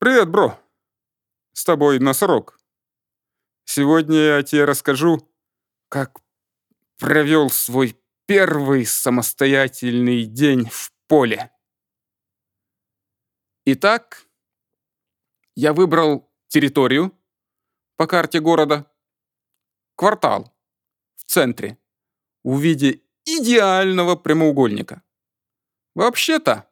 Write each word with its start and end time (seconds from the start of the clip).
Привет, 0.00 0.30
бро. 0.30 0.58
С 1.52 1.62
тобой 1.62 1.98
носорог. 1.98 2.58
Сегодня 3.66 4.16
я 4.16 4.42
тебе 4.42 4.64
расскажу, 4.64 5.30
как 5.90 6.22
провел 6.96 7.50
свой 7.50 8.00
первый 8.24 8.86
самостоятельный 8.86 10.24
день 10.24 10.70
в 10.70 10.90
поле. 11.06 11.52
Итак, 13.66 14.24
я 15.54 15.74
выбрал 15.74 16.32
территорию 16.48 17.14
по 17.96 18.06
карте 18.06 18.40
города, 18.40 18.90
квартал 19.96 20.56
в 21.16 21.24
центре, 21.24 21.76
в 22.42 22.58
виде 22.58 23.02
идеального 23.26 24.16
прямоугольника. 24.16 25.02
Вообще-то, 25.94 26.70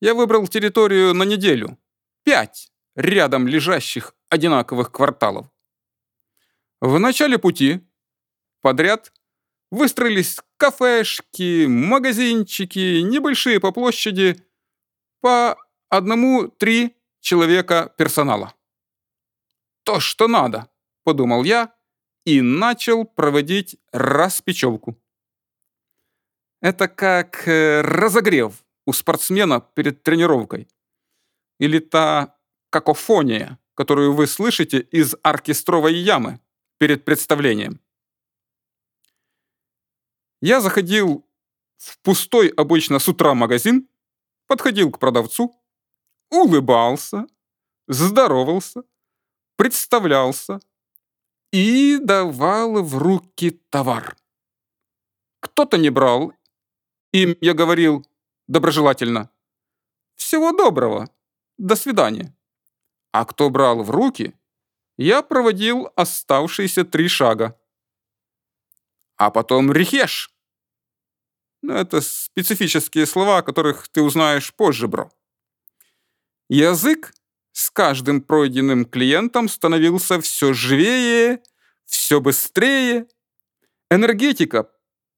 я 0.00 0.14
выбрал 0.14 0.48
территорию 0.48 1.12
на 1.12 1.24
неделю, 1.24 1.78
пять 2.24 2.72
рядом 2.94 3.46
лежащих 3.46 4.14
одинаковых 4.28 4.92
кварталов. 4.92 5.46
В 6.80 6.98
начале 6.98 7.38
пути 7.38 7.80
подряд 8.60 9.12
выстроились 9.70 10.38
кафешки, 10.56 11.66
магазинчики, 11.66 13.00
небольшие 13.02 13.60
по 13.60 13.72
площади, 13.72 14.44
по 15.20 15.56
одному-три 15.88 16.96
человека 17.20 17.92
персонала. 17.96 18.54
То, 19.84 20.00
что 20.00 20.28
надо, 20.28 20.68
подумал 21.04 21.44
я 21.44 21.74
и 22.24 22.40
начал 22.40 23.04
проводить 23.04 23.76
распечевку. 23.92 24.96
Это 26.60 26.86
как 26.86 27.48
э, 27.48 27.80
разогрев 27.80 28.64
у 28.86 28.92
спортсмена 28.92 29.60
перед 29.60 30.02
тренировкой. 30.02 30.68
Или 31.62 31.78
та 31.78 32.36
какофония, 32.70 33.56
которую 33.74 34.14
вы 34.14 34.26
слышите 34.26 34.80
из 34.80 35.14
оркестровой 35.22 35.94
ямы 35.94 36.40
перед 36.78 37.04
представлением. 37.04 37.78
Я 40.40 40.60
заходил 40.60 41.24
в 41.76 41.98
пустой 41.98 42.48
обычно 42.48 42.98
с 42.98 43.06
утра 43.06 43.34
магазин, 43.34 43.88
подходил 44.48 44.90
к 44.90 44.98
продавцу, 44.98 45.54
улыбался, 46.30 47.26
здоровался, 47.86 48.82
представлялся 49.54 50.58
и 51.52 51.98
давал 52.02 52.82
в 52.82 52.98
руки 52.98 53.50
товар. 53.70 54.16
Кто-то 55.38 55.78
не 55.78 55.90
брал, 55.90 56.32
им 57.12 57.36
я 57.40 57.54
говорил 57.54 58.04
доброжелательно 58.48 59.30
«Всего 60.16 60.50
доброго, 60.50 61.08
до 61.58 61.76
свидания». 61.76 62.34
А 63.12 63.24
кто 63.24 63.50
брал 63.50 63.82
в 63.82 63.90
руки, 63.90 64.34
я 64.96 65.22
проводил 65.22 65.90
оставшиеся 65.96 66.84
три 66.84 67.08
шага. 67.08 67.58
А 69.16 69.30
потом 69.30 69.72
рехеш. 69.72 70.30
Ну, 71.62 71.74
это 71.74 72.00
специфические 72.00 73.06
слова, 73.06 73.42
которых 73.42 73.88
ты 73.88 74.02
узнаешь 74.02 74.52
позже, 74.54 74.88
бро. 74.88 75.12
Язык 76.48 77.14
с 77.52 77.70
каждым 77.70 78.22
пройденным 78.22 78.84
клиентом 78.84 79.48
становился 79.48 80.20
все 80.20 80.52
живее, 80.52 81.42
все 81.84 82.20
быстрее. 82.20 83.06
Энергетика 83.90 84.70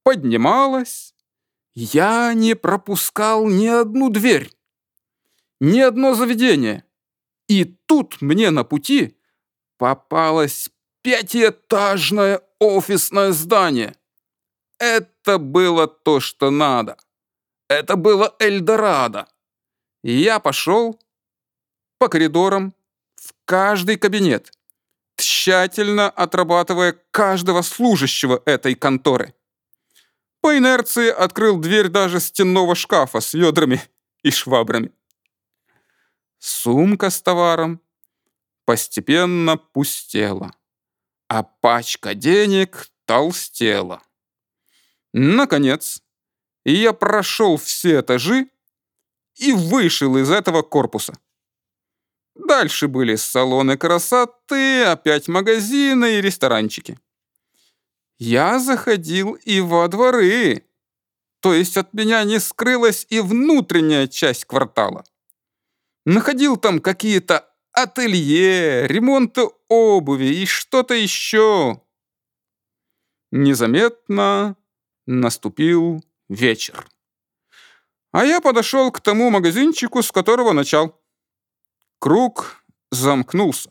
поднималась. 0.02 1.14
Я 1.74 2.34
не 2.34 2.54
пропускал 2.54 3.48
ни 3.48 3.66
одну 3.66 4.10
дверь, 4.10 4.50
ни 5.64 5.80
одно 5.80 6.14
заведение. 6.14 6.84
И 7.48 7.64
тут 7.64 8.20
мне 8.20 8.50
на 8.50 8.64
пути 8.64 9.16
попалось 9.78 10.70
пятиэтажное 11.02 12.40
офисное 12.58 13.32
здание. 13.32 13.94
Это 14.78 15.38
было 15.38 15.86
то, 15.86 16.20
что 16.20 16.50
надо. 16.50 16.96
Это 17.68 17.96
было 17.96 18.34
Эльдорадо. 18.38 19.26
я 20.02 20.38
пошел 20.38 21.00
по 21.98 22.08
коридорам 22.08 22.74
в 23.16 23.32
каждый 23.46 23.96
кабинет, 23.96 24.52
тщательно 25.16 26.10
отрабатывая 26.10 26.94
каждого 27.10 27.62
служащего 27.62 28.42
этой 28.44 28.74
конторы. 28.74 29.34
По 30.42 30.58
инерции 30.58 31.08
открыл 31.08 31.58
дверь 31.58 31.88
даже 31.88 32.20
стенного 32.20 32.74
шкафа 32.74 33.20
с 33.20 33.32
ведрами 33.32 33.80
и 34.22 34.30
швабрами. 34.30 34.92
Сумка 36.46 37.08
с 37.08 37.22
товаром 37.22 37.80
постепенно 38.66 39.56
пустела, 39.56 40.54
а 41.26 41.42
пачка 41.42 42.14
денег 42.14 42.90
толстела. 43.06 44.02
Наконец, 45.14 46.02
я 46.66 46.92
прошел 46.92 47.56
все 47.56 48.00
этажи 48.00 48.50
и 49.36 49.52
вышел 49.52 50.18
из 50.18 50.30
этого 50.30 50.60
корпуса. 50.60 51.14
Дальше 52.34 52.88
были 52.88 53.16
салоны 53.16 53.78
красоты, 53.78 54.84
опять 54.84 55.28
магазины 55.28 56.18
и 56.18 56.20
ресторанчики. 56.20 56.98
Я 58.18 58.58
заходил 58.58 59.32
и 59.32 59.60
во 59.60 59.88
дворы, 59.88 60.66
то 61.40 61.54
есть 61.54 61.78
от 61.78 61.94
меня 61.94 62.22
не 62.24 62.38
скрылась 62.38 63.06
и 63.08 63.20
внутренняя 63.20 64.06
часть 64.06 64.44
квартала. 64.44 65.06
Находил 66.04 66.56
там 66.58 66.80
какие-то 66.80 67.50
ателье, 67.72 68.86
ремонты 68.86 69.48
обуви 69.68 70.26
и 70.26 70.46
что-то 70.46 70.94
еще. 70.94 71.82
Незаметно 73.30 74.56
наступил 75.06 76.04
вечер. 76.28 76.86
А 78.12 78.24
я 78.24 78.40
подошел 78.40 78.92
к 78.92 79.00
тому 79.00 79.30
магазинчику, 79.30 80.02
с 80.02 80.12
которого 80.12 80.52
начал. 80.52 81.00
Круг 81.98 82.62
замкнулся. 82.90 83.70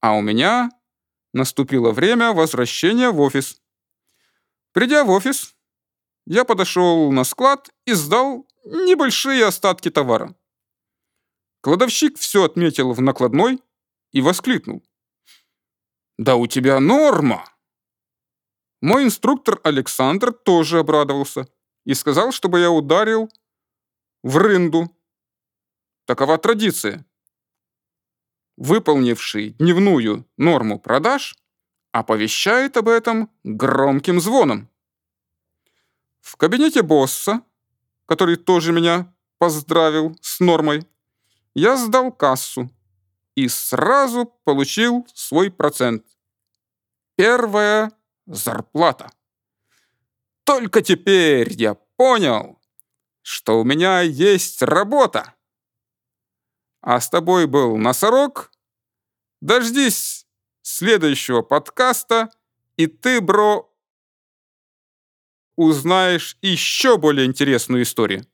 А 0.00 0.14
у 0.14 0.22
меня 0.22 0.70
наступило 1.32 1.92
время 1.92 2.32
возвращения 2.32 3.10
в 3.10 3.20
офис. 3.20 3.60
Придя 4.72 5.04
в 5.04 5.10
офис, 5.10 5.54
я 6.26 6.44
подошел 6.44 7.12
на 7.12 7.22
склад 7.22 7.70
и 7.84 7.92
сдал 7.92 8.48
небольшие 8.64 9.44
остатки 9.44 9.90
товара. 9.90 10.34
Кладовщик 11.64 12.18
все 12.18 12.44
отметил 12.44 12.92
в 12.92 13.00
накладной 13.00 13.58
и 14.12 14.20
воскликнул. 14.20 14.84
«Да 16.18 16.36
у 16.36 16.46
тебя 16.46 16.78
норма!» 16.78 17.50
Мой 18.82 19.04
инструктор 19.04 19.58
Александр 19.64 20.30
тоже 20.34 20.80
обрадовался 20.80 21.48
и 21.86 21.94
сказал, 21.94 22.32
чтобы 22.32 22.60
я 22.60 22.70
ударил 22.70 23.30
в 24.22 24.36
рынду. 24.36 24.94
Такова 26.04 26.36
традиция. 26.36 27.06
Выполнивший 28.58 29.52
дневную 29.52 30.28
норму 30.36 30.78
продаж 30.78 31.34
оповещает 31.92 32.76
об 32.76 32.90
этом 32.90 33.30
громким 33.42 34.20
звоном. 34.20 34.68
В 36.20 36.36
кабинете 36.36 36.82
босса, 36.82 37.40
который 38.04 38.36
тоже 38.36 38.70
меня 38.74 39.16
поздравил 39.38 40.14
с 40.20 40.40
нормой, 40.40 40.86
я 41.54 41.76
сдал 41.76 42.12
кассу 42.12 42.70
и 43.34 43.48
сразу 43.48 44.26
получил 44.44 45.06
свой 45.14 45.50
процент. 45.50 46.06
Первая 47.16 47.92
зарплата. 48.26 49.10
Только 50.44 50.82
теперь 50.82 51.52
я 51.52 51.74
понял, 51.74 52.60
что 53.22 53.60
у 53.60 53.64
меня 53.64 54.00
есть 54.00 54.62
работа. 54.62 55.34
А 56.80 57.00
с 57.00 57.08
тобой 57.08 57.46
был 57.46 57.76
Носорог. 57.76 58.52
Дождись 59.40 60.26
следующего 60.62 61.42
подкаста, 61.42 62.30
и 62.76 62.86
ты, 62.86 63.20
бро, 63.20 63.72
узнаешь 65.56 66.36
еще 66.42 66.98
более 66.98 67.26
интересную 67.26 67.82
историю. 67.82 68.26